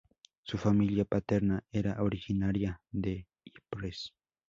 [0.41, 4.15] Su familia paterna era originaria de Ypres.